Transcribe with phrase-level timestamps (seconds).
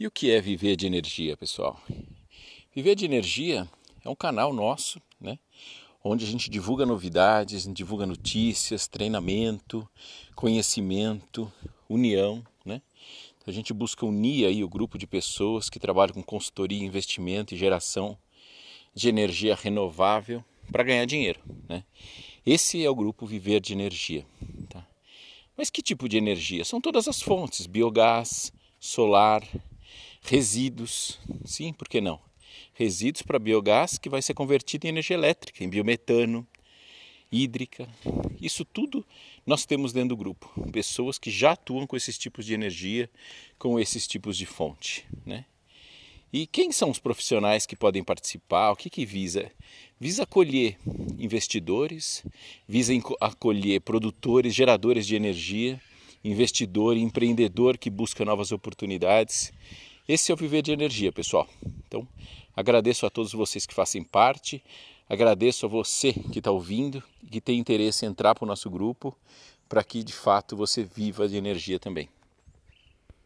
[0.00, 1.80] E o que é viver de energia, pessoal?
[2.72, 3.68] Viver de energia
[4.04, 5.40] é um canal nosso, né?
[6.04, 9.88] Onde a gente divulga novidades, divulga notícias, treinamento,
[10.36, 11.52] conhecimento,
[11.88, 12.80] união, né?
[13.38, 17.52] Então a gente busca unir aí o grupo de pessoas que trabalham com consultoria, investimento
[17.52, 18.16] e geração
[18.94, 21.82] de energia renovável para ganhar dinheiro, né?
[22.46, 24.24] Esse é o grupo Viver de Energia.
[24.68, 24.86] Tá?
[25.56, 26.64] Mas que tipo de energia?
[26.64, 29.42] São todas as fontes: biogás, solar,
[30.22, 32.20] resíduos, sim, por que não?
[32.74, 36.46] Resíduos para biogás que vai ser convertido em energia elétrica, em biometano,
[37.30, 37.88] hídrica.
[38.40, 39.04] Isso tudo
[39.46, 40.48] nós temos dentro do grupo.
[40.70, 43.10] Pessoas que já atuam com esses tipos de energia,
[43.58, 45.04] com esses tipos de fonte.
[45.24, 45.44] Né?
[46.32, 48.70] E quem são os profissionais que podem participar?
[48.70, 49.50] O que, que visa?
[49.98, 50.76] Visa acolher
[51.18, 52.24] investidores,
[52.66, 55.80] visa acolher produtores, geradores de energia,
[56.22, 59.52] investidor, empreendedor que busca novas oportunidades
[60.08, 61.46] esse é o Viver de Energia, pessoal.
[61.86, 62.08] Então,
[62.56, 64.64] agradeço a todos vocês que fazem parte,
[65.06, 68.70] agradeço a você que está ouvindo e que tem interesse em entrar para o nosso
[68.70, 69.14] grupo,
[69.68, 72.08] para que de fato você viva de energia também.